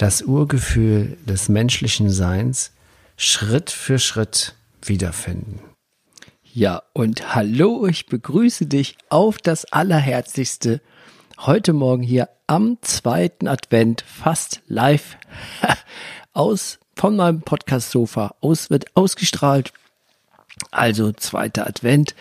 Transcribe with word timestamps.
das 0.00 0.22
Urgefühl 0.22 1.18
des 1.26 1.50
menschlichen 1.50 2.08
Seins 2.08 2.72
Schritt 3.18 3.70
für 3.70 3.98
Schritt 3.98 4.54
wiederfinden. 4.82 5.60
Ja, 6.42 6.82
und 6.94 7.34
hallo, 7.34 7.86
ich 7.86 8.06
begrüße 8.06 8.64
dich 8.64 8.96
auf 9.10 9.36
das 9.36 9.66
Allerherzlichste 9.66 10.80
heute 11.40 11.74
Morgen 11.74 12.02
hier 12.02 12.30
am 12.46 12.78
zweiten 12.80 13.46
Advent, 13.46 14.02
fast 14.06 14.62
live 14.68 15.18
aus 16.32 16.78
von 16.96 17.16
meinem 17.16 17.42
Podcast-Sofa 17.42 18.36
aus, 18.40 18.70
wird 18.70 18.96
ausgestrahlt. 18.96 19.74
Also 20.70 21.12
zweiter 21.12 21.66
Advent. 21.66 22.14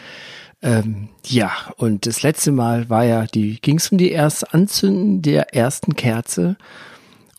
Ähm, 0.62 1.08
ja, 1.26 1.54
und 1.78 2.06
das 2.06 2.24
letzte 2.24 2.52
Mal 2.52 2.90
war 2.90 3.06
ja 3.06 3.26
die, 3.26 3.62
ging 3.62 3.78
es 3.78 3.90
um 3.90 3.98
die 3.98 4.12
erste 4.12 4.54
Anzünden 4.54 5.22
der 5.22 5.56
ersten 5.56 5.96
Kerze 5.96 6.58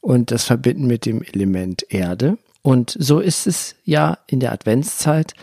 und 0.00 0.30
das 0.30 0.44
Verbinden 0.44 0.86
mit 0.86 1.06
dem 1.06 1.22
Element 1.22 1.84
Erde. 1.88 2.38
Und 2.62 2.96
so 2.98 3.20
ist 3.20 3.46
es 3.46 3.76
ja 3.84 4.18
in 4.26 4.40
der 4.40 4.52
Adventszeit, 4.52 5.34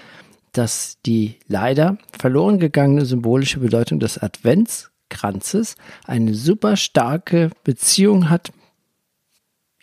dass 0.52 0.98
die 1.06 1.36
leider 1.48 1.98
verloren 2.18 2.60
gegangene 2.60 3.06
symbolische 3.06 3.60
Bedeutung 3.60 4.00
des 4.00 4.18
Adventskranzes 4.18 5.76
eine 6.06 6.34
super 6.34 6.78
starke 6.78 7.52
Beziehung 7.64 8.30
hat, 8.30 8.52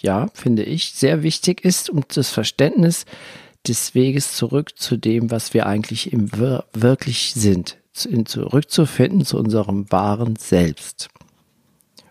ja, 0.00 0.28
finde 0.34 0.64
ich, 0.64 0.92
sehr 0.94 1.22
wichtig 1.22 1.64
ist 1.64 1.90
und 1.90 2.16
das 2.16 2.30
Verständnis 2.30 3.06
des 3.66 3.94
Weges 3.94 4.34
zurück 4.34 4.78
zu 4.78 4.96
dem, 4.96 5.30
was 5.30 5.54
wir 5.54 5.66
eigentlich 5.66 6.12
im 6.12 6.32
Wir 6.38 6.64
wirklich 6.72 7.32
sind, 7.34 7.78
zurückzufinden 7.92 9.24
zu 9.24 9.38
unserem 9.38 9.90
wahren 9.90 10.36
Selbst. 10.36 11.08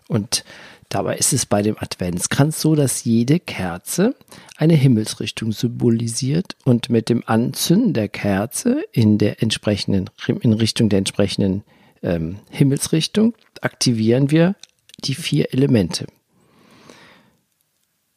Und 0.08 0.44
dabei 0.88 1.16
ist 1.16 1.32
es 1.32 1.46
bei 1.46 1.62
dem 1.62 1.76
Adventskranz 1.78 2.60
so, 2.60 2.74
dass 2.74 3.04
jede 3.04 3.40
Kerze 3.40 4.14
eine 4.56 4.74
Himmelsrichtung 4.74 5.52
symbolisiert 5.52 6.56
und 6.64 6.90
mit 6.90 7.08
dem 7.08 7.22
Anzünden 7.26 7.92
der 7.92 8.08
Kerze 8.08 8.84
in 8.92 9.18
der 9.18 9.42
entsprechenden, 9.42 10.10
in 10.40 10.52
Richtung 10.52 10.88
der 10.88 10.98
entsprechenden 10.98 11.64
ähm, 12.02 12.38
Himmelsrichtung 12.50 13.34
aktivieren 13.60 14.30
wir 14.30 14.54
die 15.04 15.14
vier 15.14 15.52
Elemente. 15.52 16.06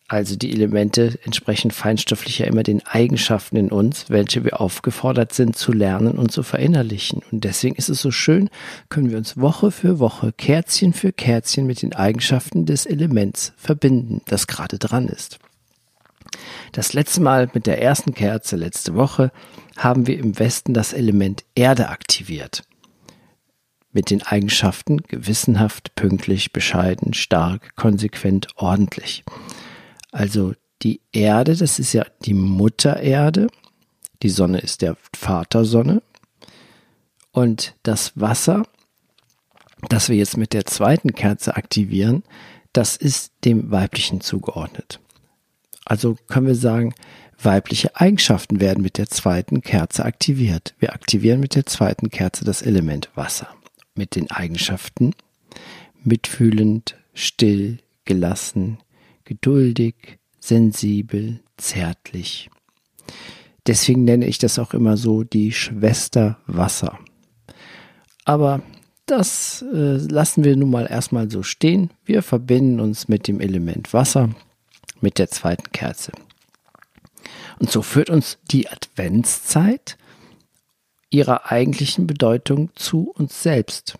Also 0.09 0.37
die 0.37 0.53
Elemente 0.53 1.19
entsprechen 1.25 1.69
feinstofflich 1.69 2.39
ja 2.39 2.45
immer 2.45 2.63
den 2.63 2.85
Eigenschaften 2.85 3.57
in 3.57 3.71
uns, 3.71 4.09
welche 4.09 4.45
wir 4.45 4.61
aufgefordert 4.61 5.33
sind 5.33 5.57
zu 5.57 5.73
lernen 5.73 6.13
und 6.13 6.31
zu 6.31 6.43
verinnerlichen. 6.43 7.21
Und 7.29 7.43
deswegen 7.43 7.75
ist 7.75 7.89
es 7.89 8.01
so 8.01 8.11
schön, 8.11 8.49
können 8.87 9.11
wir 9.11 9.17
uns 9.17 9.35
Woche 9.35 9.69
für 9.69 9.99
Woche, 9.99 10.31
Kerzchen 10.31 10.93
für 10.93 11.11
Kerzchen 11.11 11.67
mit 11.67 11.81
den 11.81 11.93
Eigenschaften 11.93 12.65
des 12.65 12.85
Elements 12.85 13.51
verbinden, 13.57 14.21
das 14.27 14.47
gerade 14.47 14.79
dran 14.79 15.09
ist. 15.09 15.39
Das 16.71 16.93
letzte 16.93 17.19
Mal 17.19 17.49
mit 17.53 17.67
der 17.67 17.81
ersten 17.81 18.13
Kerze 18.13 18.55
letzte 18.55 18.95
Woche 18.95 19.31
haben 19.75 20.07
wir 20.07 20.17
im 20.17 20.39
Westen 20.39 20.73
das 20.73 20.93
Element 20.93 21.43
Erde 21.53 21.89
aktiviert. 21.89 22.63
Mit 23.91 24.09
den 24.09 24.21
Eigenschaften 24.21 24.97
gewissenhaft, 25.01 25.95
pünktlich, 25.95 26.53
bescheiden, 26.53 27.13
stark, 27.13 27.75
konsequent, 27.75 28.47
ordentlich. 28.55 29.25
Also 30.11 30.53
die 30.81 31.01
Erde, 31.11 31.55
das 31.55 31.79
ist 31.79 31.93
ja 31.93 32.05
die 32.25 32.33
Mutter 32.33 32.99
Erde. 32.99 33.47
Die 34.23 34.29
Sonne 34.29 34.59
ist 34.59 34.81
der 34.81 34.97
Vatersonne. 35.15 36.01
Und 37.31 37.75
das 37.83 38.13
Wasser, 38.19 38.63
das 39.89 40.09
wir 40.09 40.15
jetzt 40.15 40.37
mit 40.37 40.53
der 40.53 40.65
zweiten 40.65 41.13
Kerze 41.13 41.55
aktivieren, 41.55 42.23
das 42.73 42.95
ist 42.95 43.31
dem 43.45 43.71
Weiblichen 43.71 44.21
zugeordnet. 44.21 44.99
Also 45.85 46.17
können 46.27 46.47
wir 46.47 46.55
sagen, 46.55 46.93
weibliche 47.41 47.95
Eigenschaften 47.95 48.59
werden 48.59 48.81
mit 48.83 48.97
der 48.97 49.07
zweiten 49.07 49.61
Kerze 49.61 50.03
aktiviert. 50.03 50.75
Wir 50.79 50.93
aktivieren 50.93 51.39
mit 51.39 51.55
der 51.55 51.65
zweiten 51.65 52.09
Kerze 52.09 52.43
das 52.43 52.61
Element 52.61 53.09
Wasser. 53.15 53.47
Mit 53.95 54.15
den 54.15 54.29
Eigenschaften 54.31 55.13
mitfühlend, 56.03 56.95
still, 57.13 57.79
gelassen, 58.05 58.79
geduldig, 59.27 60.19
sensibel, 60.39 61.41
zärtlich. 61.57 62.49
Deswegen 63.67 64.05
nenne 64.05 64.25
ich 64.25 64.37
das 64.37 64.57
auch 64.57 64.73
immer 64.73 64.95
so 64.95 65.23
die 65.23 65.51
Schwester 65.51 66.39
Wasser. 66.47 66.97
Aber 68.23 68.61
das 69.05 69.63
äh, 69.73 69.97
lassen 69.97 70.45
wir 70.45 70.55
nun 70.55 70.71
mal 70.71 70.85
erstmal 70.85 71.29
so 71.29 71.43
stehen. 71.43 71.91
Wir 72.05 72.23
verbinden 72.23 72.79
uns 72.79 73.09
mit 73.09 73.27
dem 73.27 73.41
Element 73.41 73.93
Wasser, 73.93 74.29
mit 75.01 75.19
der 75.19 75.29
zweiten 75.29 75.71
Kerze. 75.73 76.13
Und 77.59 77.69
so 77.69 77.81
führt 77.81 78.09
uns 78.09 78.37
die 78.49 78.69
Adventszeit 78.69 79.97
ihrer 81.09 81.51
eigentlichen 81.51 82.07
Bedeutung 82.07 82.69
zu 82.75 83.11
uns 83.11 83.43
selbst. 83.43 83.97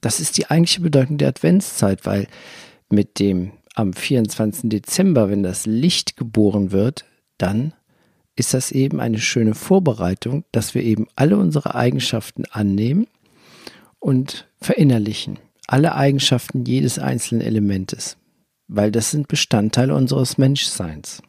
Das 0.00 0.18
ist 0.18 0.36
die 0.36 0.50
eigentliche 0.50 0.80
Bedeutung 0.80 1.18
der 1.18 1.28
Adventszeit, 1.28 2.04
weil 2.06 2.26
mit 2.88 3.18
dem 3.18 3.52
am 3.74 3.92
24. 3.92 4.70
Dezember, 4.70 5.28
wenn 5.28 5.42
das 5.42 5.66
Licht 5.66 6.16
geboren 6.16 6.72
wird, 6.72 7.04
dann 7.38 7.74
ist 8.36 8.54
das 8.54 8.72
eben 8.72 9.00
eine 9.00 9.18
schöne 9.18 9.54
Vorbereitung, 9.54 10.44
dass 10.52 10.74
wir 10.74 10.82
eben 10.82 11.06
alle 11.14 11.36
unsere 11.36 11.74
Eigenschaften 11.74 12.44
annehmen 12.50 13.06
und 13.98 14.48
verinnerlichen. 14.60 15.38
Alle 15.66 15.94
Eigenschaften 15.94 16.64
jedes 16.64 16.98
einzelnen 16.98 17.40
Elementes, 17.40 18.16
weil 18.68 18.90
das 18.92 19.10
sind 19.10 19.28
Bestandteile 19.28 19.94
unseres 19.94 20.36
Menschseins. 20.36 21.22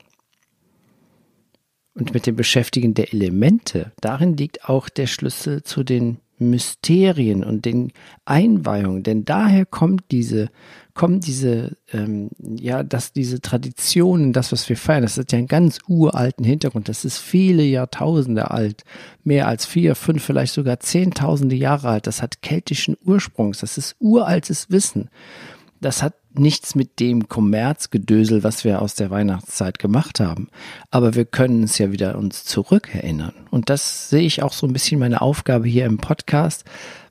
Und 1.94 2.13
mit 2.13 2.25
dem 2.25 2.35
Beschäftigen 2.35 2.94
der 2.94 3.13
Elemente, 3.13 3.94
darin 4.01 4.35
liegt 4.35 4.67
auch 4.67 4.89
der 4.89 5.07
Schlüssel 5.07 5.63
zu 5.63 5.83
den 5.83 6.17
Mysterien 6.38 7.44
und 7.44 7.66
den 7.66 7.91
Einweihungen, 8.25 9.03
denn 9.03 9.25
daher 9.25 9.66
kommt 9.66 10.03
diese, 10.12 10.50
kommen 10.94 11.19
diese, 11.19 11.78
ähm, 11.91 12.29
ja, 12.40 12.84
dass 12.84 13.13
diese 13.13 13.41
Traditionen, 13.41 14.34
das, 14.34 14.51
was 14.51 14.68
wir 14.68 14.78
feiern, 14.78 15.03
das 15.03 15.18
hat 15.18 15.31
ja 15.31 15.38
einen 15.38 15.47
ganz 15.47 15.79
uralten 15.88 16.45
Hintergrund, 16.45 16.90
das 16.90 17.06
ist 17.06 17.18
viele 17.18 17.63
Jahrtausende 17.63 18.51
alt, 18.51 18.84
mehr 19.24 19.47
als 19.47 19.66
vier, 19.66 19.95
fünf, 19.95 20.24
vielleicht 20.24 20.53
sogar 20.53 20.79
zehntausende 20.79 21.56
Jahre 21.56 21.90
alt, 21.90 22.07
das 22.07 22.22
hat 22.22 22.41
keltischen 22.41 22.97
Ursprungs, 23.06 23.59
das 23.59 23.78
ist 23.78 23.95
uraltes 24.00 24.69
Wissen. 24.69 25.09
Das 25.81 26.01
hat 26.01 26.16
nichts 26.40 26.75
mit 26.75 27.00
dem 27.00 27.28
Kommerzgedösel, 27.28 28.44
was 28.44 28.63
wir 28.63 28.81
aus 28.81 28.96
der 28.96 29.09
Weihnachtszeit 29.09 29.79
gemacht 29.79 30.19
haben. 30.19 30.50
Aber 30.92 31.15
wir 31.15 31.25
können 31.25 31.63
es 31.63 31.77
ja 31.77 31.92
wieder 31.92 32.18
uns 32.18 32.45
zurückerinnern. 32.45 33.33
Und 33.51 33.69
das 33.69 34.10
sehe 34.10 34.25
ich 34.25 34.44
auch 34.44 34.54
so 34.54 34.68
ein 34.68 34.74
bisschen 34.74 35.00
meine 35.00 35.21
Aufgabe 35.21 35.68
hier 35.68 35.86
im 35.86 35.98
Podcast, 35.98 36.65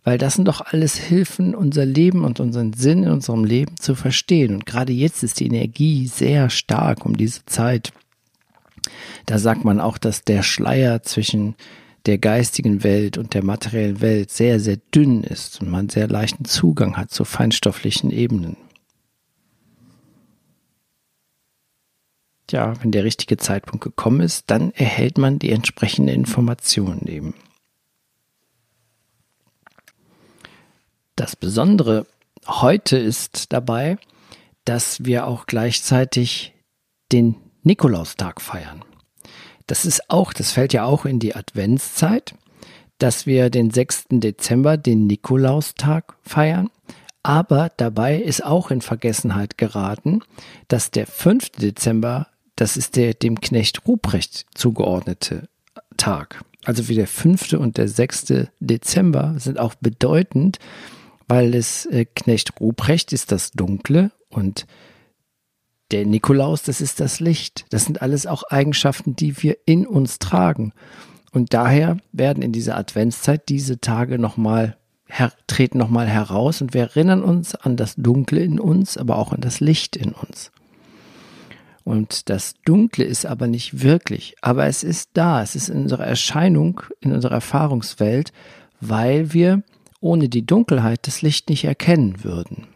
weil 0.05 0.19
das 0.19 0.35
sind 0.35 0.47
doch 0.47 0.61
alles 0.61 0.97
Hilfen, 0.97 1.55
unser 1.55 1.87
Leben 1.87 2.25
und 2.25 2.41
unseren 2.41 2.73
Sinn 2.75 3.05
in 3.05 3.11
unserem 3.11 3.45
Leben 3.45 3.77
zu 3.79 3.95
verstehen. 3.95 4.55
Und 4.55 4.67
gerade 4.67 4.93
jetzt 4.93 5.23
ist 5.23 5.41
die 5.41 5.47
Energie 5.47 6.07
sehr 6.07 6.51
stark 6.51 7.07
um 7.07 7.17
diese 7.17 7.45
Zeit. 7.47 7.93
Da 9.27 9.39
sagt 9.39 9.65
man 9.65 9.81
auch, 9.81 9.99
dass 9.99 10.25
der 10.25 10.43
Schleier 10.43 11.03
zwischen 11.03 11.55
der 12.07 12.19
geistigen 12.19 12.85
Welt 12.85 13.17
und 13.17 13.33
der 13.33 13.43
materiellen 13.43 14.01
Welt 14.01 14.31
sehr, 14.31 14.61
sehr 14.61 14.77
dünn 14.95 15.25
ist 15.25 15.61
und 15.61 15.71
man 15.71 15.89
sehr 15.89 16.07
leichten 16.07 16.45
Zugang 16.45 16.97
hat 16.97 17.11
zu 17.11 17.25
feinstofflichen 17.25 18.11
Ebenen. 18.11 18.57
Ja, 22.51 22.75
wenn 22.83 22.91
der 22.91 23.05
richtige 23.05 23.37
Zeitpunkt 23.37 23.85
gekommen 23.85 24.21
ist, 24.21 24.51
dann 24.51 24.73
erhält 24.73 25.19
man 25.19 25.39
die 25.39 25.51
entsprechende 25.51 26.13
Information 26.13 27.07
eben. 27.07 27.35
Das 31.17 31.37
Besondere 31.37 32.07
heute 32.47 32.97
ist 32.97 33.53
dabei, 33.53 33.99
dass 34.65 35.05
wir 35.05 35.27
auch 35.27 35.47
gleichzeitig 35.47 36.55
den 37.13 37.37
Nikolaustag 37.63 38.41
feiern. 38.41 38.85
Das 39.67 39.87
ist 39.87 40.11
auch, 40.11 40.33
das 40.33 40.53
fällt 40.53 40.73
ja 40.73 40.85
auch 40.85 41.05
in 41.05 41.19
die 41.19 41.35
Adventszeit, 41.35 42.35
dass 42.99 43.27
wir 43.27 43.51
den 43.51 43.71
6. 43.71 44.07
Dezember 44.11 44.77
den 44.77 45.07
Nikolaustag 45.07 46.17
feiern. 46.23 46.71
Aber 47.23 47.71
dabei 47.79 48.17
ist 48.17 48.45
auch 48.45 48.71
in 48.71 48.83
Vergessenheit 48.83 49.57
geraten, 49.57 50.21
dass 50.69 50.91
der 50.91 51.07
5. 51.07 51.51
Dezember 51.51 52.29
das 52.57 52.77
ist 52.77 52.97
der 52.97 53.15
dem 53.15 53.41
Knecht 53.41 53.87
Ruprecht 53.87 54.47
zugeordnete 54.55 55.49
Tag. 55.97 56.45
Also 56.65 56.89
wie 56.89 56.95
der 56.95 57.07
fünfte 57.07 57.59
und 57.59 57.77
der 57.77 57.89
sechste 57.89 58.49
Dezember 58.61 59.35
sind 59.39 59.59
auch 59.59 59.75
bedeutend, 59.75 60.59
weil 61.29 61.55
es 61.55 61.87
äh, 61.87 62.05
Knecht 62.05 62.61
Ruprecht 62.61 63.13
ist 63.13 63.33
das 63.33 63.51
Dunkle 63.51 64.11
und 64.29 64.67
der 65.91 66.07
Nikolaus, 66.07 66.63
das 66.63 66.81
ist 66.81 67.01
das 67.01 67.21
Licht. 67.21 67.67
Das 67.71 67.85
sind 67.85 68.03
alles 68.03 68.27
auch 68.27 68.43
Eigenschaften, 68.45 69.15
die 69.15 69.43
wir 69.43 69.59
in 69.67 69.87
uns 69.87 70.19
tragen. 70.19 70.73
Und 71.31 71.53
daher 71.53 71.99
werden 72.13 72.43
in 72.43 72.53
dieser 72.53 72.77
Adventszeit 72.77 73.49
diese 73.49 73.81
Tage 73.81 74.19
nochmal 74.19 74.77
treten 75.47 75.79
nochmal 75.79 76.09
heraus 76.09 76.61
und 76.61 76.75
wir 76.75 76.83
erinnern 76.83 77.23
uns 77.23 77.55
an 77.55 77.77
das 77.77 77.95
Dunkle 77.95 78.41
in 78.41 78.59
uns, 78.59 78.97
aber 78.97 79.19
auch 79.19 79.33
an 79.33 79.41
das 79.41 79.61
Licht 79.61 79.97
in 79.97 80.13
uns. 80.13 80.51
Und 81.85 82.31
das 82.31 82.55
Dunkle 82.65 83.05
ist 83.05 83.27
aber 83.27 83.47
nicht 83.47 83.83
wirklich, 83.83 84.37
aber 84.41 84.67
es 84.67 84.83
ist 84.83 85.11
da, 85.13 85.43
es 85.43 85.55
ist 85.55 85.69
in 85.69 85.83
unserer 85.83 86.07
Erscheinung, 86.07 86.81
in 87.01 87.13
unserer 87.13 87.35
Erfahrungswelt, 87.35 88.33
weil 88.81 89.35
wir 89.35 89.63
ohne 90.01 90.31
die 90.31 90.47
Dunkelheit 90.47 91.07
das 91.07 91.21
Licht 91.21 91.51
nicht 91.51 91.65
erkennen 91.65 92.25
würden. 92.25 92.67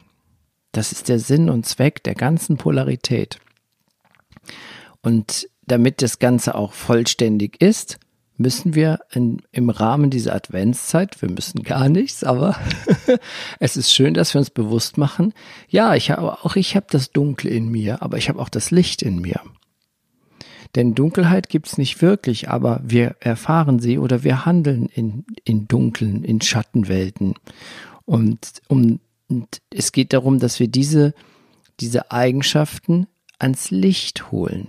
Das 0.73 0.93
ist 0.93 1.09
der 1.09 1.19
Sinn 1.19 1.49
und 1.49 1.65
Zweck 1.65 2.03
der 2.05 2.15
ganzen 2.15 2.59
Polarität. 2.59 3.39
Und 5.01 5.49
damit 5.67 6.03
das 6.03 6.19
Ganze 6.19 6.55
auch 6.55 6.73
vollständig 6.73 7.61
ist, 7.63 7.99
müssen 8.39 8.75
wir 8.75 9.01
in, 9.11 9.43
im 9.51 9.69
Rahmen 9.69 10.11
dieser 10.11 10.35
Adventszeit, 10.35 11.21
wir 11.21 11.31
müssen 11.31 11.63
gar 11.63 11.89
nichts, 11.89 12.25
aber 12.25 12.57
es 13.61 13.77
ist 13.77 13.93
schön, 13.93 14.15
dass 14.15 14.33
wir 14.33 14.39
uns 14.39 14.51
bewusst 14.51 14.97
machen, 14.97 15.35
ja, 15.69 15.95
ich 15.95 16.11
habe 16.11 16.45
auch 16.45 16.57
ich 16.57 16.77
habe 16.77 16.87
das 16.89 17.11
Dunkle 17.11 17.51
in 17.51 17.69
mir, 17.69 18.01
aber 18.01 18.17
ich 18.17 18.29
habe 18.29 18.41
auch 18.41 18.49
das 18.49 18.71
Licht 18.71 19.03
in 19.03 19.21
mir. 19.21 19.41
Denn 20.75 20.95
Dunkelheit 20.95 21.49
gibt 21.49 21.67
es 21.67 21.79
nicht 21.79 22.01
wirklich, 22.03 22.49
aber 22.49 22.81
wir 22.85 23.17
erfahren 23.21 23.81
sie 23.81 23.99
oder 23.99 24.23
wir 24.23 24.45
handeln 24.45 24.87
in, 24.87 25.25
in 25.45 25.67
dunklen, 25.67 26.25
in 26.25 26.41
Schattenwelten. 26.41 27.35
Und, 28.05 28.63
um, 28.69 29.01
und 29.29 29.63
es 29.71 29.93
geht 29.93 30.13
darum, 30.13 30.39
dass 30.39 30.61
wir 30.61 30.69
diese, 30.69 31.15
diese 31.81 32.13
Eigenschaften 32.13 33.07
ans 33.39 33.71
Licht 33.71 34.31
holen 34.31 34.69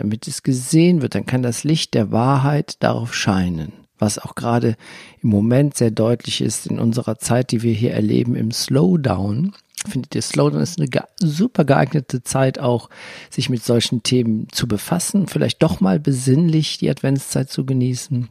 damit 0.00 0.26
es 0.26 0.42
gesehen 0.42 1.02
wird, 1.02 1.14
dann 1.14 1.26
kann 1.26 1.42
das 1.42 1.62
Licht 1.62 1.94
der 1.94 2.10
Wahrheit 2.10 2.82
darauf 2.82 3.14
scheinen. 3.14 3.72
Was 3.98 4.18
auch 4.18 4.34
gerade 4.34 4.76
im 5.22 5.28
Moment 5.28 5.76
sehr 5.76 5.90
deutlich 5.90 6.40
ist 6.40 6.66
in 6.66 6.78
unserer 6.78 7.18
Zeit, 7.18 7.50
die 7.52 7.62
wir 7.62 7.74
hier 7.74 7.92
erleben 7.92 8.34
im 8.34 8.50
Slowdown. 8.50 9.52
Findet 9.86 10.14
ihr, 10.14 10.22
Slowdown 10.22 10.62
ist 10.62 10.80
eine 10.80 10.88
super 11.18 11.64
geeignete 11.64 12.22
Zeit 12.22 12.58
auch, 12.58 12.88
sich 13.28 13.50
mit 13.50 13.62
solchen 13.62 14.02
Themen 14.02 14.48
zu 14.50 14.66
befassen, 14.66 15.26
vielleicht 15.26 15.62
doch 15.62 15.80
mal 15.80 16.00
besinnlich 16.00 16.78
die 16.78 16.88
Adventszeit 16.88 17.50
zu 17.50 17.66
genießen. 17.66 18.30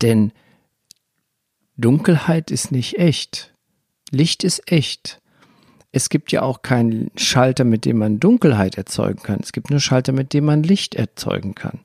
Denn 0.00 0.32
Dunkelheit 1.76 2.50
ist 2.50 2.72
nicht 2.72 2.98
echt. 2.98 3.54
Licht 4.10 4.42
ist 4.44 4.70
echt. 4.70 5.19
Es 5.92 6.08
gibt 6.08 6.30
ja 6.30 6.42
auch 6.42 6.62
keinen 6.62 7.10
Schalter, 7.16 7.64
mit 7.64 7.84
dem 7.84 7.98
man 7.98 8.20
Dunkelheit 8.20 8.76
erzeugen 8.76 9.22
kann. 9.22 9.40
Es 9.42 9.52
gibt 9.52 9.70
nur 9.70 9.80
Schalter, 9.80 10.12
mit 10.12 10.32
dem 10.32 10.44
man 10.44 10.62
Licht 10.62 10.94
erzeugen 10.94 11.54
kann. 11.54 11.80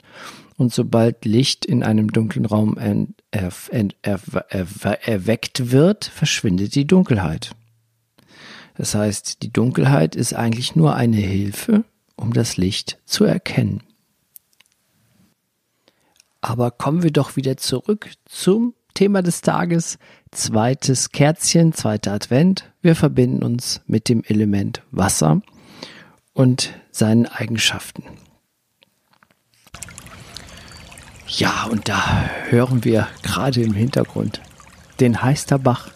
Und 0.56 0.72
sobald 0.72 1.24
Licht 1.24 1.66
in 1.66 1.82
einem 1.82 2.12
dunklen 2.12 2.46
Raum 2.46 2.78
erweckt 3.30 5.72
wird, 5.72 6.04
verschwindet 6.04 6.74
die 6.74 6.86
Dunkelheit. 6.86 7.50
Das 8.76 8.94
heißt, 8.94 9.42
die 9.42 9.52
Dunkelheit 9.52 10.14
ist 10.14 10.34
eigentlich 10.34 10.76
nur 10.76 10.94
eine 10.94 11.16
Hilfe, 11.16 11.84
um 12.14 12.32
das 12.32 12.56
Licht 12.56 12.98
zu 13.04 13.24
erkennen. 13.24 13.82
Aber 16.40 16.70
kommen 16.70 17.02
wir 17.02 17.10
doch 17.10 17.36
wieder 17.36 17.56
zurück 17.56 18.10
zum 18.24 18.74
Thema 18.94 19.22
des 19.22 19.40
Tages, 19.40 19.98
zweites 20.30 21.10
Kerzchen, 21.10 21.72
zweiter 21.72 22.12
Advent. 22.12 22.72
Wir 22.86 22.94
verbinden 22.94 23.42
uns 23.42 23.80
mit 23.88 24.08
dem 24.08 24.22
Element 24.22 24.80
Wasser 24.92 25.42
und 26.34 26.72
seinen 26.92 27.26
Eigenschaften. 27.26 28.04
Ja, 31.26 31.64
und 31.68 31.88
da 31.88 32.30
hören 32.48 32.84
wir 32.84 33.08
gerade 33.24 33.60
im 33.60 33.74
Hintergrund 33.74 34.40
den 35.00 35.20
Heisterbach. 35.20 35.90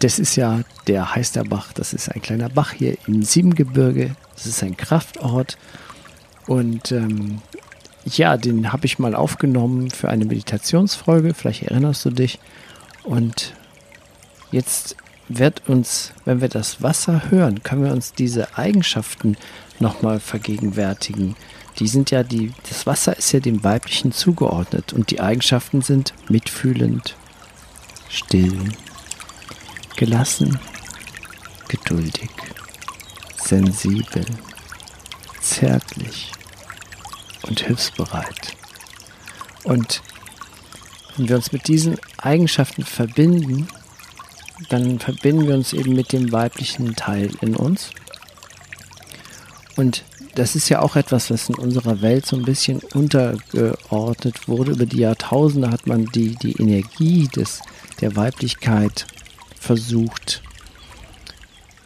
Das 0.00 0.18
ist 0.18 0.36
ja 0.36 0.64
der 0.86 1.14
Heisterbach, 1.14 1.72
das 1.72 1.94
ist 1.94 2.10
ein 2.10 2.20
kleiner 2.20 2.50
Bach 2.50 2.72
hier 2.72 2.98
im 3.06 3.22
Siebengebirge. 3.22 4.14
Das 4.34 4.44
ist 4.44 4.62
ein 4.62 4.76
Kraftort. 4.76 5.56
Und 6.46 6.92
ähm, 6.92 7.40
ja, 8.04 8.36
den 8.36 8.70
habe 8.70 8.84
ich 8.84 8.98
mal 8.98 9.14
aufgenommen 9.14 9.90
für 9.90 10.10
eine 10.10 10.26
Meditationsfolge. 10.26 11.32
Vielleicht 11.32 11.62
erinnerst 11.62 12.04
du 12.04 12.10
dich. 12.10 12.38
Und 13.02 13.54
jetzt 14.50 14.94
wird 15.28 15.68
uns, 15.68 16.12
wenn 16.24 16.40
wir 16.40 16.48
das 16.48 16.82
Wasser 16.82 17.30
hören, 17.30 17.62
können 17.62 17.84
wir 17.84 17.92
uns 17.92 18.12
diese 18.12 18.56
Eigenschaften 18.56 19.36
nochmal 19.80 20.20
vergegenwärtigen. 20.20 21.36
Die 21.78 21.88
sind 21.88 22.10
ja 22.10 22.22
die, 22.22 22.52
das 22.68 22.86
Wasser 22.86 23.16
ist 23.16 23.32
ja 23.32 23.40
dem 23.40 23.62
Weiblichen 23.62 24.12
zugeordnet 24.12 24.92
und 24.92 25.10
die 25.10 25.20
Eigenschaften 25.20 25.82
sind 25.82 26.14
mitfühlend, 26.28 27.16
still, 28.08 28.70
gelassen, 29.96 30.58
geduldig, 31.68 32.30
sensibel, 33.36 34.24
zärtlich, 35.40 36.32
und 37.46 37.60
hilfsbereit. 37.60 38.56
Und 39.64 40.02
wenn 41.16 41.28
wir 41.28 41.36
uns 41.36 41.52
mit 41.52 41.68
diesen 41.68 41.96
Eigenschaften 42.18 42.84
verbinden, 42.84 43.68
dann 44.68 44.98
verbinden 44.98 45.46
wir 45.46 45.54
uns 45.54 45.72
eben 45.72 45.94
mit 45.94 46.12
dem 46.12 46.32
weiblichen 46.32 46.96
Teil 46.96 47.30
in 47.40 47.56
uns. 47.56 47.90
Und 49.76 50.04
das 50.34 50.54
ist 50.54 50.68
ja 50.68 50.80
auch 50.80 50.96
etwas, 50.96 51.30
was 51.30 51.48
in 51.48 51.54
unserer 51.54 52.02
Welt 52.02 52.26
so 52.26 52.36
ein 52.36 52.44
bisschen 52.44 52.80
untergeordnet 52.94 54.48
wurde. 54.48 54.72
Über 54.72 54.86
die 54.86 54.98
Jahrtausende 54.98 55.70
hat 55.70 55.86
man 55.86 56.06
die, 56.06 56.36
die 56.36 56.60
Energie 56.60 57.28
des, 57.28 57.60
der 58.00 58.16
Weiblichkeit 58.16 59.06
versucht 59.58 60.42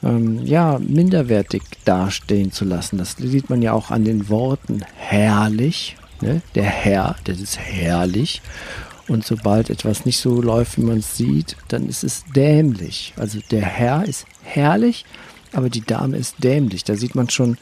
ähm, 0.03 0.45
ja, 0.45 0.79
minderwertig 0.79 1.63
dastehen 1.85 2.53
zu 2.53 2.65
lassen. 2.65 2.99
Das 2.99 3.17
sieht 3.17 3.51
man 3.51 3.63
ja 3.63 3.73
auch 3.73 3.91
an 3.91 4.05
den 4.05 4.29
Worten 4.29 4.83
herrlich. 4.97 5.97
Ne? 6.21 6.43
Der 6.55 6.65
Herr, 6.65 7.17
das 7.25 7.41
ist 7.41 7.59
herrlich. 7.59 8.43
Und 9.11 9.27
sobald 9.27 9.71
etwas 9.71 10.07
nicht 10.07 10.19
so 10.19 10.41
läuft, 10.41 10.79
wie 10.79 10.83
man 10.83 10.99
es 10.99 11.17
sieht, 11.17 11.57
dann 11.67 11.89
ist 11.89 12.05
es 12.05 12.23
dämlich. 12.33 13.13
Also 13.17 13.41
der 13.51 13.63
Herr 13.63 14.05
ist 14.05 14.25
herrlich, 14.45 15.05
aber 15.53 15.69
die 15.69 15.81
Dame 15.81 16.17
ist 16.17 16.37
dämlich. 16.39 16.85
Da 16.85 16.95
sieht 16.95 17.17
man 17.17 17.29
schon 17.29 17.59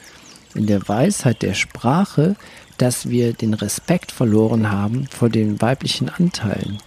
in 0.53 0.67
der 0.67 0.87
Weisheit 0.87 1.41
der 1.41 1.55
Sprache, 1.55 2.35
dass 2.77 3.09
wir 3.09 3.33
den 3.33 3.55
Respekt 3.55 4.11
verloren 4.11 4.71
haben 4.71 5.07
vor 5.07 5.29
den 5.29 5.59
weiblichen 5.59 6.09
Anteilen. 6.09 6.77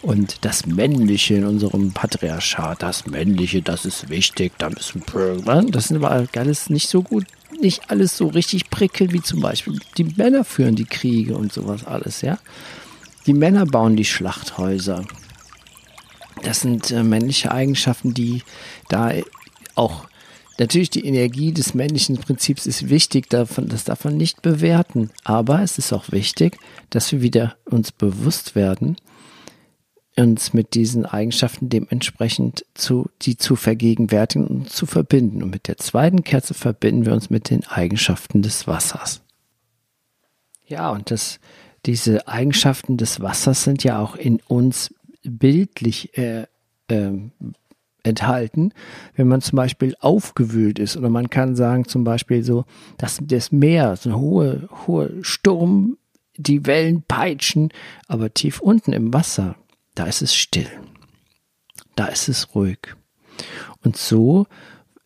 Und 0.00 0.44
das 0.44 0.64
Männliche 0.64 1.34
in 1.34 1.44
unserem 1.44 1.90
Patriarchat, 1.90 2.84
das 2.84 3.06
Männliche, 3.06 3.62
das 3.62 3.84
ist 3.84 4.10
wichtig, 4.10 4.52
da 4.58 4.70
müssen 4.70 5.02
wir, 5.12 5.62
das 5.72 5.88
sind 5.88 5.96
aber 5.96 6.24
alles 6.36 6.70
nicht 6.70 6.88
so 6.88 7.02
gut, 7.02 7.24
nicht 7.60 7.90
alles 7.90 8.16
so 8.16 8.28
richtig 8.28 8.70
prickelnd 8.70 9.12
wie 9.12 9.22
zum 9.22 9.40
Beispiel 9.40 9.80
die 9.96 10.04
Männer 10.04 10.44
führen 10.44 10.76
die 10.76 10.84
Kriege 10.84 11.34
und 11.34 11.52
sowas 11.52 11.84
alles, 11.84 12.20
ja. 12.20 12.38
Die 13.26 13.34
Männer 13.34 13.66
bauen 13.66 13.96
die 13.96 14.04
Schlachthäuser. 14.04 15.04
Das 16.42 16.60
sind 16.60 16.90
äh, 16.90 17.02
männliche 17.02 17.52
Eigenschaften, 17.52 18.14
die 18.14 18.42
da 18.88 19.12
auch 19.74 20.06
Natürlich, 20.56 20.90
die 20.90 21.04
Energie 21.04 21.52
des 21.52 21.74
männlichen 21.74 22.16
Prinzips 22.16 22.66
ist 22.66 22.88
wichtig, 22.88 23.28
davon, 23.28 23.68
das 23.68 23.82
darf 23.84 24.04
man 24.04 24.16
nicht 24.16 24.40
bewerten. 24.40 25.10
Aber 25.24 25.62
es 25.62 25.78
ist 25.78 25.92
auch 25.92 26.12
wichtig, 26.12 26.58
dass 26.90 27.10
wir 27.10 27.22
wieder 27.22 27.56
uns 27.64 27.90
bewusst 27.90 28.54
werden, 28.54 28.96
uns 30.16 30.52
mit 30.52 30.74
diesen 30.74 31.06
Eigenschaften 31.06 31.70
dementsprechend 31.70 32.64
zu, 32.74 33.10
die 33.22 33.36
zu 33.36 33.56
vergegenwärtigen 33.56 34.46
und 34.46 34.70
zu 34.70 34.86
verbinden. 34.86 35.42
Und 35.42 35.50
mit 35.50 35.66
der 35.66 35.76
zweiten 35.76 36.22
Kerze 36.22 36.54
verbinden 36.54 37.04
wir 37.04 37.14
uns 37.14 37.30
mit 37.30 37.50
den 37.50 37.66
Eigenschaften 37.66 38.42
des 38.42 38.68
Wassers. 38.68 39.22
Ja, 40.66 40.90
und 40.90 41.10
das, 41.10 41.40
diese 41.86 42.28
Eigenschaften 42.28 42.96
des 42.96 43.20
Wassers 43.20 43.64
sind 43.64 43.84
ja 43.84 44.00
auch 44.00 44.16
in 44.16 44.40
uns 44.48 44.94
bildlich 45.22 46.16
äh, 46.16 46.46
äh, 46.88 47.12
enthalten, 48.02 48.72
wenn 49.16 49.28
man 49.28 49.40
zum 49.40 49.56
Beispiel 49.56 49.94
aufgewühlt 50.00 50.78
ist. 50.78 50.96
Oder 50.96 51.08
man 51.08 51.30
kann 51.30 51.56
sagen 51.56 51.86
zum 51.86 52.04
Beispiel 52.04 52.42
so, 52.42 52.64
dass 52.98 53.18
das 53.22 53.52
Meer, 53.52 53.96
so 53.96 54.10
ein 54.10 54.16
hoher, 54.16 54.68
hoher 54.86 55.10
Sturm, 55.22 55.96
die 56.36 56.66
Wellen 56.66 57.02
peitschen, 57.02 57.70
aber 58.08 58.34
tief 58.34 58.60
unten 58.60 58.92
im 58.92 59.14
Wasser 59.14 59.56
da 59.94 60.06
ist 60.06 60.22
es 60.22 60.34
still. 60.34 60.68
Da 61.94 62.06
ist 62.06 62.28
es 62.28 62.54
ruhig. 62.54 62.78
Und 63.82 63.96
so 63.96 64.46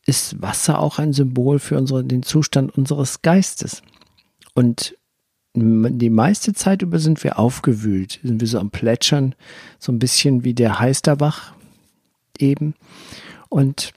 ist 0.06 0.40
Wasser 0.40 0.80
auch 0.80 0.98
ein 0.98 1.12
Symbol 1.12 1.58
für 1.58 1.76
unsere, 1.76 2.04
den 2.04 2.22
Zustand 2.22 2.76
unseres 2.76 3.20
Geistes. 3.20 3.82
Und 4.54 4.96
die 5.60 6.10
meiste 6.10 6.52
Zeit 6.52 6.82
über 6.82 6.98
sind 6.98 7.22
wir 7.24 7.38
aufgewühlt, 7.38 8.20
sind 8.22 8.40
wir 8.40 8.48
so 8.48 8.58
am 8.58 8.70
Plätschern, 8.70 9.34
so 9.78 9.92
ein 9.92 9.98
bisschen 9.98 10.44
wie 10.44 10.54
der 10.54 10.78
Heisterbach 10.78 11.54
eben. 12.38 12.74
Und, 13.48 13.92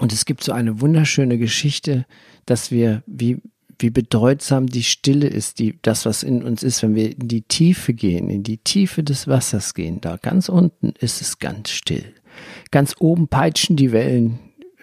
und 0.00 0.12
es 0.12 0.24
gibt 0.24 0.44
so 0.44 0.52
eine 0.52 0.80
wunderschöne 0.80 1.38
Geschichte, 1.38 2.06
dass 2.46 2.70
wir, 2.70 3.02
wie, 3.06 3.38
wie 3.78 3.90
bedeutsam 3.90 4.66
die 4.66 4.82
Stille 4.82 5.26
ist, 5.26 5.58
die, 5.58 5.78
das, 5.82 6.06
was 6.06 6.22
in 6.22 6.42
uns 6.42 6.62
ist, 6.62 6.82
wenn 6.82 6.94
wir 6.94 7.12
in 7.12 7.28
die 7.28 7.42
Tiefe 7.42 7.94
gehen, 7.94 8.30
in 8.30 8.42
die 8.42 8.58
Tiefe 8.58 9.02
des 9.02 9.26
Wassers 9.26 9.74
gehen. 9.74 10.00
Da 10.00 10.16
ganz 10.16 10.48
unten 10.48 10.92
ist 10.98 11.20
es 11.20 11.38
ganz 11.38 11.70
still. 11.70 12.14
Ganz 12.70 12.96
oben 12.98 13.28
peitschen 13.28 13.76
die 13.76 13.92
Wellen 13.92 14.38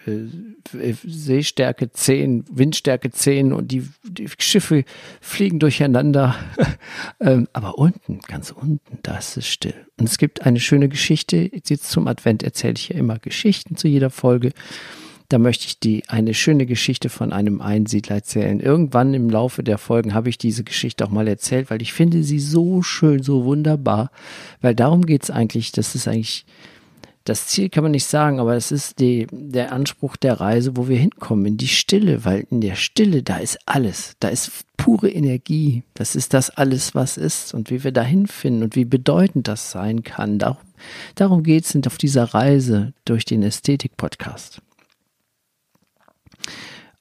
äh, 0.06 0.94
Seestärke 1.04 1.92
10, 1.92 2.46
Windstärke 2.52 3.12
10 3.12 3.54
und 3.54 3.72
die, 3.72 3.88
die 4.04 4.30
Schiffe 4.40 4.84
fliegen 5.20 5.60
durcheinander. 5.60 6.36
ähm, 7.20 7.48
aber 7.54 7.78
unten, 7.78 8.20
ganz 8.28 8.52
unten, 8.52 9.00
da 9.04 9.18
ist 9.18 9.38
es 9.38 9.48
still. 9.48 9.76
Und 9.98 10.10
es 10.10 10.18
gibt 10.18 10.46
eine 10.46 10.60
schöne 10.60 10.90
Geschichte. 10.90 11.50
Jetzt 11.54 11.90
zum 11.90 12.08
Advent 12.08 12.44
erzähle 12.44 12.74
ich 12.76 12.90
ja 12.90 12.96
immer 12.98 13.20
Geschichten 13.20 13.76
zu 13.76 13.88
jeder 13.88 14.10
Folge. 14.10 14.52
Da 15.30 15.38
möchte 15.38 15.66
ich 15.66 15.80
die 15.80 16.10
eine 16.10 16.34
schöne 16.34 16.66
Geschichte 16.66 17.08
von 17.08 17.32
einem 17.32 17.62
Einsiedler 17.62 18.18
erzählen. 18.18 18.60
Irgendwann 18.60 19.14
im 19.14 19.30
Laufe 19.30 19.64
der 19.64 19.78
Folgen 19.78 20.14
habe 20.14 20.28
ich 20.28 20.38
diese 20.38 20.66
Geschichte 20.66 21.06
auch 21.06 21.10
mal 21.10 21.28
erzählt, 21.28 21.70
weil 21.70 21.82
ich 21.82 21.94
finde 21.94 22.24
sie 22.24 22.40
so 22.40 22.82
schön, 22.82 23.24
so 23.24 23.46
wunderbar. 23.46 24.12
Weil 24.60 24.76
darum 24.76 25.06
geht 25.06 25.24
es 25.24 25.32
eigentlich, 25.32 25.72
das 25.72 25.96
ist 25.96 26.10
eigentlich 26.10 26.46
das 27.24 27.48
Ziel 27.48 27.70
kann 27.70 27.84
man 27.84 27.92
nicht 27.92 28.06
sagen, 28.06 28.40
aber 28.40 28.56
es 28.56 28.72
ist 28.72 29.00
die, 29.00 29.28
der 29.32 29.72
Anspruch 29.72 30.18
der 30.18 30.40
Reise, 30.40 30.76
wo 30.76 30.88
wir 30.88 30.98
hinkommen, 30.98 31.46
in 31.46 31.58
die 31.58 31.68
Stille, 31.68 32.26
weil 32.26 32.48
in 32.50 32.62
der 32.62 32.76
Stille, 32.76 33.22
da 33.22 33.38
ist 33.38 33.60
alles, 33.66 34.16
da 34.20 34.30
ist 34.30 34.52
pure 34.78 35.10
Energie, 35.10 35.84
das 35.94 36.16
ist 36.16 36.34
das 36.34 36.50
alles, 36.50 36.96
was 36.96 37.18
ist 37.18 37.54
und 37.54 37.70
wie 37.70 37.84
wir 37.84 37.92
dahin 37.92 38.26
finden 38.26 38.64
und 38.64 38.76
wie 38.76 38.86
bedeutend 38.86 39.48
das 39.48 39.70
sein 39.70 40.04
kann. 40.04 40.40
Darum, 40.40 40.58
darum 41.14 41.44
geht 41.44 41.66
es 41.66 41.88
auf 41.88 41.98
dieser 41.98 42.24
Reise 42.24 42.94
durch 43.06 43.26
den 43.26 43.44
Ästhetik-Podcast. 43.44 44.62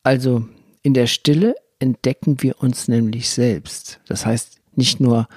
Also 0.02 0.46
in 0.82 0.92
der 0.92 1.06
Stille 1.06 1.54
entdecken 1.78 2.42
wir 2.42 2.62
uns 2.62 2.88
nämlich 2.88 3.30
selbst. 3.30 4.00
Das 4.06 4.26
heißt, 4.26 4.60
nicht 4.76 5.00
nur 5.00 5.28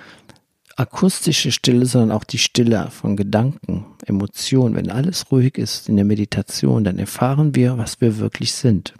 akustische 0.75 1.51
Stille, 1.51 1.85
sondern 1.85 2.11
auch 2.11 2.23
die 2.23 2.37
Stille 2.37 2.89
von 2.89 3.15
Gedanken, 3.15 3.85
Emotionen. 4.05 4.75
Wenn 4.75 4.89
alles 4.89 5.31
ruhig 5.31 5.57
ist 5.57 5.89
in 5.89 5.95
der 5.95 6.05
Meditation, 6.05 6.83
dann 6.83 6.99
erfahren 6.99 7.55
wir, 7.55 7.77
was 7.77 8.01
wir 8.01 8.17
wirklich 8.17 8.53
sind. 8.53 8.93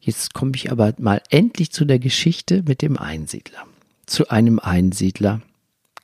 Jetzt 0.00 0.34
komme 0.34 0.52
ich 0.54 0.70
aber 0.70 0.94
mal 0.98 1.20
endlich 1.30 1.70
zu 1.72 1.84
der 1.84 1.98
Geschichte 1.98 2.62
mit 2.66 2.82
dem 2.82 2.96
Einsiedler. 2.96 3.66
Zu 4.06 4.28
einem 4.30 4.58
Einsiedler 4.58 5.42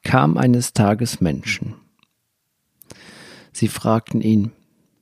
kam 0.02 0.36
eines 0.36 0.72
Tages 0.72 1.20
Menschen. 1.20 1.74
Sie 3.52 3.68
fragten 3.68 4.20
ihn, 4.20 4.50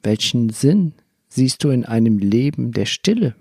welchen 0.02 0.50
Sinn 0.50 0.92
siehst 1.28 1.64
du 1.64 1.70
in 1.70 1.84
einem 1.84 2.18
Leben 2.18 2.72
der 2.72 2.86
Stille? 2.86 3.34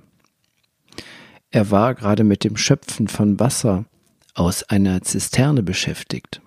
Er 1.52 1.70
war 1.70 1.96
gerade 1.96 2.24
mit 2.24 2.44
dem 2.44 2.56
Schöpfen 2.56 3.08
von 3.08 3.40
Wasser 3.40 3.86
aus 4.34 4.64
einer 4.64 5.02
Zisterne 5.02 5.64
beschäftigt. 5.64 6.42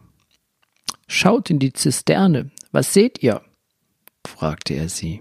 Schaut 1.07 1.51
in 1.51 1.59
die 1.59 1.73
Zisterne, 1.73 2.51
was 2.73 2.93
seht 2.93 3.23
ihr? 3.23 3.43
fragte 4.27 4.75
er 4.75 4.89
sie. 4.89 5.21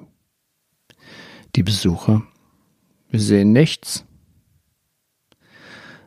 Die 1.55 1.63
Besucher 1.63 2.23
wir 3.13 3.19
sehen 3.19 3.51
nichts. 3.51 4.05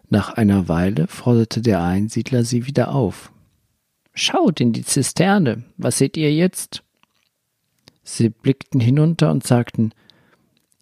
Nach 0.08 0.30
einer 0.30 0.66
Weile 0.66 1.06
forderte 1.06 1.62
der 1.62 1.80
Einsiedler 1.80 2.42
sie 2.42 2.66
wieder 2.66 2.92
auf. 2.92 3.30
Schaut 4.12 4.60
in 4.60 4.72
die 4.72 4.84
Zisterne, 4.84 5.62
was 5.76 5.98
seht 5.98 6.16
ihr 6.16 6.34
jetzt? 6.34 6.82
Sie 8.02 8.28
blickten 8.28 8.80
hinunter 8.80 9.30
und 9.30 9.46
sagten, 9.46 9.92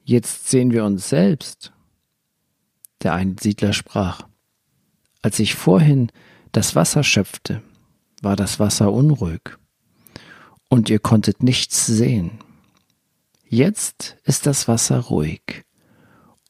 Jetzt 0.03 0.49
sehen 0.49 0.71
wir 0.71 0.87
uns 0.87 1.11
selbst. 1.11 1.75
Der 3.03 3.13
Einsiedler 3.13 3.75
sprach, 3.75 4.27
als 5.25 5.39
ich 5.39 5.55
vorhin 5.55 6.13
das 6.53 6.75
Wasser 6.75 7.03
schöpfte, 7.03 7.63
war 8.21 8.37
das 8.37 8.61
Wasser 8.61 8.93
unruhig 8.93 9.57
und 10.69 10.91
ihr 10.91 10.99
konntet 10.99 11.43
nichts 11.43 11.87
sehen. 11.87 12.33
Jetzt 13.49 14.19
ist 14.25 14.45
das 14.45 14.69
Wasser 14.69 14.99
ruhig 14.99 15.65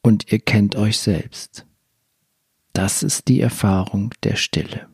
und 0.01 0.29
ihr 0.29 0.39
kennt 0.39 0.75
euch 0.75 0.97
selbst. 0.97 1.65
Das 2.73 3.01
ist 3.01 3.29
die 3.29 3.39
Erfahrung 3.39 4.13
der 4.23 4.35
Stille. 4.35 4.89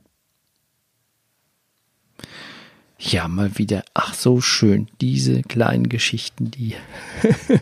Ja, 2.99 3.27
mal 3.27 3.57
wieder, 3.57 3.83
ach 3.95 4.13
so 4.13 4.41
schön, 4.41 4.89
diese 5.01 5.41
kleinen 5.41 5.89
Geschichten, 5.89 6.51
die 6.51 6.75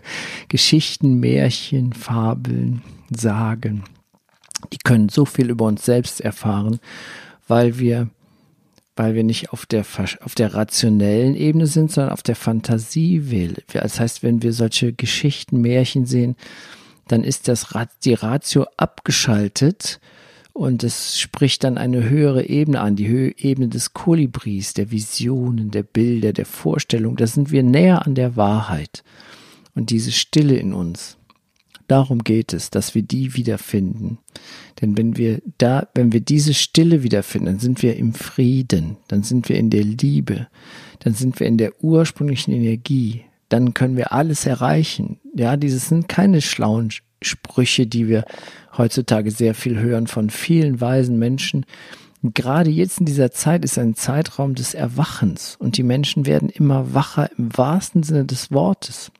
Geschichten, 0.50 1.22
Märchen, 1.22 1.94
Fabeln, 1.94 2.82
Sagen 3.10 3.86
die 4.74 4.78
können 4.84 5.10
so 5.10 5.25
viel 5.25 5.50
über 5.50 5.66
uns 5.66 5.86
selbst 5.86 6.22
erfahren, 6.22 6.80
weil 7.48 7.80
wir, 7.80 8.10
weil 8.96 9.16
wir 9.16 9.24
nicht 9.24 9.51
auf 9.51 9.66
der, 9.66 9.86
auf 10.22 10.36
der 10.36 10.54
rationellen 10.54 11.36
Ebene 11.36 11.68
sind, 11.68 11.92
sondern 11.92 12.13
auf 12.13 12.24
der 12.24 12.36
Fantasie. 12.36 13.54
Das 13.72 14.00
heißt, 14.00 14.24
wenn 14.24 14.42
wir 14.42 14.54
solche 14.54 14.94
Geschichten, 14.94 15.62
Märchen 15.62 16.06
sehen, 16.06 16.36
dann 17.08 17.24
ist 17.24 17.48
das, 17.48 17.68
die 18.04 18.13
Ratio 18.13 18.68
abgeschaltet 18.78 20.00
und 20.54 20.84
es 20.84 21.20
spricht 21.20 21.63
dann 21.63 21.78
eine 21.78 22.10
höhere 22.10 22.46
Ebene 22.46 22.82
an, 22.82 22.96
die 22.96 23.08
Höhe, 23.08 23.34
Ebene 23.38 23.70
des 23.70 23.94
Kolibris, 23.94 24.74
der 24.74 24.92
Visionen, 24.92 25.72
der 25.72 25.84
Bilder, 25.84 26.34
der 26.34 26.46
Vorstellung. 26.46 27.16
Da 27.16 27.28
sind 27.28 27.51
wir 27.51 27.63
näher 27.63 28.06
an 28.06 28.13
der 28.13 28.36
Wahrheit 28.36 29.04
und 29.74 29.89
diese 29.89 30.12
Stille 30.12 30.58
in 30.58 30.74
uns. 30.74 31.19
Darum 31.89 32.24
geht 32.24 32.53
es, 32.53 32.69
dass 32.69 32.93
wir 32.93 33.01
die 33.01 33.34
wiederfinden. 33.34 34.19
Denn 34.79 34.96
wenn 34.96 35.17
wir 35.17 35.41
da, 35.58 35.88
wenn 35.96 36.13
wir 36.13 36.22
diese 36.22 36.53
Stille 36.53 37.01
wiederfinden, 37.01 37.48
dann 37.48 37.60
sind 37.60 37.81
wir 37.81 37.98
im 37.98 38.13
Frieden, 38.13 38.98
dann 39.08 39.24
sind 39.24 39.50
wir 39.50 39.58
in 39.58 39.72
der 39.72 39.84
Liebe, 39.84 40.48
dann 41.00 41.15
sind 41.15 41.39
wir 41.39 41.48
in 41.48 41.58
der 41.58 41.84
ursprünglichen 41.84 42.53
Energie, 42.53 43.24
dann 43.50 43.74
können 43.74 43.98
wir 43.98 44.13
alles 44.13 44.46
erreichen. 44.46 45.19
Ja, 45.36 45.58
dieses 45.58 45.89
sind 45.89 46.08
keine 46.08 46.41
schlauen 46.41 46.91
Sprüche, 47.24 47.88
die 47.88 48.08
wir 48.08 48.24
heutzutage 48.77 49.31
sehr 49.31 49.55
viel 49.55 49.79
hören 49.79 50.05
von 50.05 50.29
vielen 50.29 50.79
weisen 50.79 51.17
Menschen. 51.17 51.65
Gerade 52.22 52.69
jetzt 52.69 53.00
in 53.00 53.08
dieser 53.08 53.31
Zeit 53.31 53.65
ist 53.65 53.79
ein 53.79 53.96
Zeitraum 53.96 54.53
des 54.53 54.75
Erwachens 54.75 55.55
und 55.58 55.75
die 55.77 55.84
Menschen 55.84 56.27
werden 56.27 56.50
immer 56.50 56.93
wacher 56.93 57.31
im 57.36 57.58
wahrsten 57.58 58.03
Sinne 58.03 58.25
des 58.25 58.51
Wortes. 58.51 59.12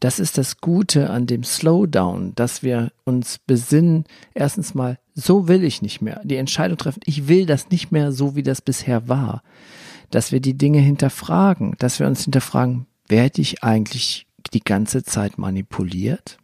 Das 0.00 0.18
ist 0.18 0.38
das 0.38 0.62
Gute 0.62 1.10
an 1.10 1.26
dem 1.26 1.44
Slowdown, 1.44 2.34
dass 2.34 2.62
wir 2.62 2.90
uns 3.04 3.38
besinnen, 3.38 4.04
erstens 4.34 4.74
mal, 4.74 4.98
so 5.14 5.46
will 5.46 5.62
ich 5.62 5.82
nicht 5.82 6.00
mehr. 6.00 6.22
Die 6.24 6.36
Entscheidung 6.36 6.78
treffen, 6.78 7.02
ich 7.04 7.28
will 7.28 7.44
das 7.44 7.68
nicht 7.68 7.92
mehr 7.92 8.10
so, 8.10 8.34
wie 8.34 8.42
das 8.42 8.62
bisher 8.62 9.08
war. 9.08 9.42
Dass 10.10 10.32
wir 10.32 10.40
die 10.40 10.56
Dinge 10.56 10.80
hinterfragen, 10.80 11.76
dass 11.78 12.00
wir 12.00 12.06
uns 12.06 12.24
hinterfragen, 12.24 12.86
werde 13.08 13.42
ich 13.42 13.62
eigentlich 13.62 14.26
die 14.54 14.64
ganze 14.64 15.04
Zeit 15.04 15.36
manipuliert? 15.36 16.38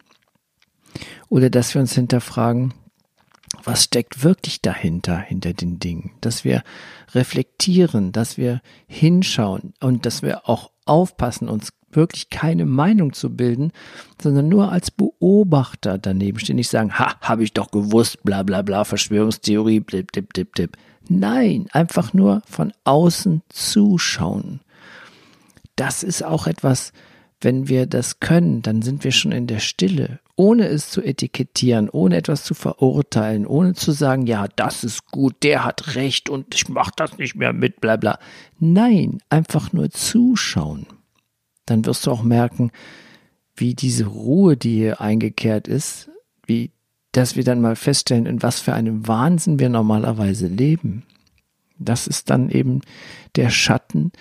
Oder 1.31 1.49
dass 1.49 1.75
wir 1.75 1.81
uns 1.81 1.95
hinterfragen, 1.95 2.75
was 3.65 3.85
steckt 3.85 4.23
wirklich 4.23 4.61
dahinter, 4.61 5.19
hinter 5.19 5.55
den 5.55 5.79
Dingen? 5.79 6.13
Dass 6.21 6.45
wir 6.45 6.63
reflektieren, 7.15 8.13
dass 8.13 8.37
wir 8.37 8.61
hinschauen 8.87 9.73
und 9.81 10.05
dass 10.05 10.21
wir 10.21 10.47
auch 10.49 10.71
aufpassen, 10.85 11.49
uns 11.49 11.73
wirklich 11.97 12.31
keine 12.31 12.67
Meinung 12.67 13.13
zu 13.13 13.35
bilden, 13.35 13.73
sondern 14.23 14.49
nur 14.49 14.71
als 14.71 14.91
Beobachter 14.91 15.99
daneben 15.99 16.39
stehen. 16.39 16.57
Nicht 16.57 16.71
sagen, 16.71 16.99
ha, 16.99 17.17
habe 17.21 17.43
ich 17.43 17.53
doch 17.53 17.71
gewusst, 17.71 18.23
bla 18.23 18.43
bla 18.43 18.63
bla, 18.63 18.85
Verschwörungstheorie, 18.85 19.81
blip, 19.81 20.13
dip, 20.13 20.33
dip, 20.35 20.55
dip. 20.55 20.77
Nein, 21.09 21.67
einfach 21.73 22.13
nur 22.13 22.43
von 22.47 22.73
außen 22.85 23.43
zuschauen. 23.49 24.61
Das 25.77 26.03
ist 26.03 26.25
auch 26.25 26.47
etwas, 26.47 26.93
wenn 27.41 27.69
wir 27.69 27.87
das 27.87 28.21
können, 28.21 28.63
dann 28.63 28.83
sind 28.83 29.05
wir 29.05 29.13
schon 29.13 29.33
in 29.33 29.47
der 29.47 29.59
Stille, 29.59 30.21
ohne 30.37 30.67
es 30.69 30.91
zu 30.91 31.03
etikettieren, 31.03 31.89
ohne 31.91 32.17
etwas 32.17 32.45
zu 32.45 32.55
verurteilen, 32.55 33.47
ohne 33.47 33.75
zu 33.75 33.93
sagen, 33.93 34.27
ja, 34.27 34.49
das 34.57 34.85
ist 34.85 35.07
gut, 35.11 35.37
der 35.43 35.65
hat 35.65 35.95
recht 35.95 36.29
und 36.31 36.55
ich 36.55 36.69
mache 36.69 36.93
das 36.97 37.19
nicht 37.19 37.37
mehr 37.37 37.53
mit, 37.53 37.81
bla 37.81 37.97
bla. 37.97 38.19
Nein, 38.59 39.19
einfach 39.29 39.73
nur 39.73 39.91
zuschauen 39.91 40.87
dann 41.67 41.85
wirst 41.85 42.07
du 42.07 42.11
auch 42.11 42.23
merken, 42.23 42.71
wie 43.57 43.75
diese 43.75 44.07
Ruhe, 44.07 44.57
die 44.57 44.77
hier 44.77 45.01
eingekehrt 45.01 45.69
ist, 45.69 46.11
wie, 46.47 46.71
dass 47.13 47.37
wir 47.37 47.45
dann 47.45 47.61
mal 47.61 47.77
feststellen, 47.77 48.27
in 48.27 48.43
was 48.43 48.61
für 48.61 48.75
einem 48.75 49.07
Wahnsinn 49.09 49.59
wir 49.59 49.69
normalerweise 49.69 50.47
leben. 50.47 51.05
Das 51.79 52.07
ist 52.07 52.31
dann 52.31 52.51
eben 52.51 52.81
der 53.35 53.51
Schatten, 53.51 54.13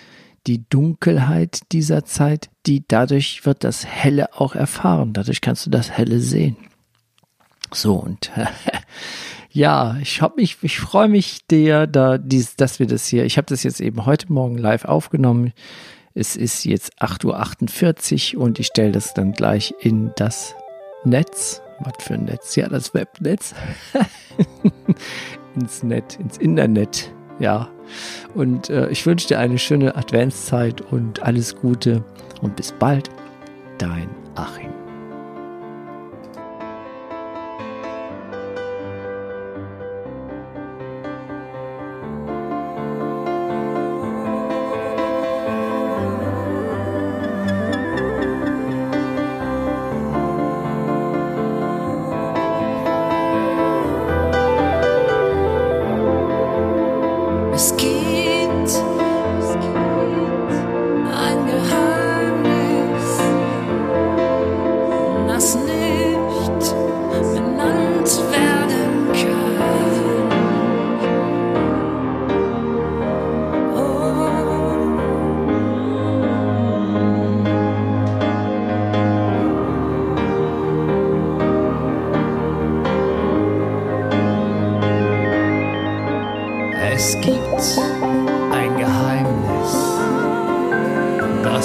die 0.47 0.67
Dunkelheit 0.69 1.71
dieser 1.71 2.05
Zeit, 2.05 2.49
die 2.65 2.83
dadurch 2.87 3.45
wird 3.45 3.63
das 3.63 3.85
Helle 3.85 4.33
auch 4.39 4.55
erfahren. 4.55 5.13
Dadurch 5.13 5.41
kannst 5.41 5.65
du 5.65 5.69
das 5.69 5.91
Helle 5.91 6.19
sehen. 6.19 6.57
So 7.73 7.95
und 7.95 8.31
ja, 9.51 9.97
ich 10.01 10.21
hab 10.21 10.37
mich, 10.37 10.57
ich 10.61 10.79
freue 10.79 11.07
mich 11.07 11.47
der, 11.47 11.87
da 11.87 12.17
dies, 12.17 12.55
dass 12.55 12.79
wir 12.79 12.87
das 12.87 13.07
hier. 13.07 13.25
Ich 13.25 13.37
habe 13.37 13.47
das 13.47 13.63
jetzt 13.63 13.81
eben 13.81 14.05
heute 14.05 14.31
Morgen 14.31 14.57
live 14.57 14.85
aufgenommen. 14.85 15.53
Es 16.17 16.37
ist 16.37 16.63
jetzt 16.63 16.93
8.48 17.01 18.37
Uhr 18.37 18.43
und 18.43 18.57
ich 18.57 18.67
stelle 18.67 18.93
das 18.93 19.13
dann 19.13 19.33
gleich 19.33 19.75
in 19.81 20.13
das 20.15 20.55
Netz. 21.03 21.61
Was 21.81 21.93
für 21.99 22.13
ein 22.13 22.23
Netz? 22.23 22.55
Ja, 22.55 22.69
das 22.69 22.93
Webnetz. 22.93 23.53
ins 25.55 25.83
Netz, 25.83 26.15
ins 26.15 26.37
Internet. 26.37 27.13
Ja. 27.39 27.67
Und 28.33 28.69
äh, 28.69 28.87
ich 28.89 29.05
wünsche 29.05 29.27
dir 29.27 29.39
eine 29.39 29.59
schöne 29.59 29.97
Adventszeit 29.97 30.79
und 30.79 31.21
alles 31.21 31.57
Gute 31.57 32.01
und 32.41 32.55
bis 32.55 32.71
bald. 32.71 33.09
Dein 33.77 34.09
Achim. 34.35 34.74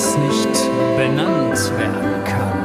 Das 0.00 0.16
nicht 0.16 0.71
benannt 0.97 1.73
werden 1.76 2.25
kann. 2.25 2.60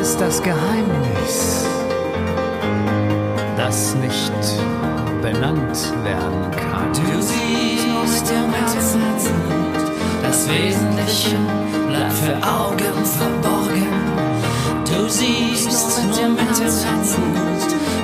Ist 0.00 0.20
das 0.20 0.42
Geheimnis, 0.42 1.66
das 3.56 3.94
nicht 3.96 4.32
benannt 5.20 5.92
werden 6.04 6.50
kann. 6.52 6.92
Du 6.92 7.20
siehst 7.20 8.30
im 8.30 8.52
Herzen 8.52 9.00
das 10.22 10.48
Wesentliche 10.48 11.36
bleibt 11.88 12.12
für 12.12 12.36
Augen 12.46 13.04
verborgen. 13.04 13.86
Du 14.84 15.08
siehst 15.08 15.66
nur 15.66 16.06
mit 16.06 16.18
dem 16.18 16.36
Herzen. 16.36 16.88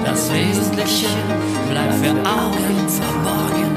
Das 0.05 0.33
Wesentliche 0.33 1.09
bleibt 1.71 1.95
für 1.95 2.11
Augen 2.11 2.89
verborgen, 2.89 2.89
verborgen, 2.89 3.74